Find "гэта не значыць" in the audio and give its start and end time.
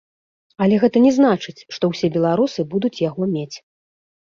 0.83-1.55